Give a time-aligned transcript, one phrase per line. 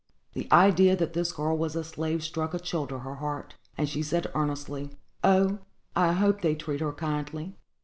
[0.33, 3.87] The idea that this girl was a slave struck a chill to her heart, and
[3.87, 4.89] she said, earnestly,
[5.23, 5.59] "O,
[5.95, 7.53] I hope they treat her kindly."